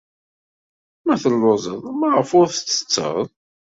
[1.05, 3.17] Ma telluẓeḍ, maɣef ur tettetteḍ?